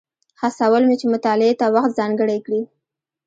هڅول 0.41 0.83
مې 0.87 0.95
چې 0.99 1.05
مطالعې 1.13 1.53
ته 1.59 1.65
وخت 1.75 1.91
ځانګړی 1.99 2.37
کړي. 2.45 2.61